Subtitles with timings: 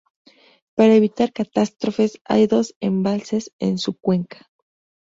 [0.73, 4.49] Para evitar catástrofes hay dos embalses en su cuenca.